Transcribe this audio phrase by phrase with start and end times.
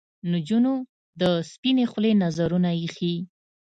[0.31, 0.73] نجونو
[1.21, 3.15] د سپنې خولې نذرونه ایښي